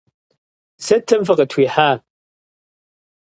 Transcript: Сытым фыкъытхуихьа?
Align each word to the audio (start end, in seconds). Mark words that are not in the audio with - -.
Сытым 0.85 1.21
фыкъытхуихьа? 1.27 1.89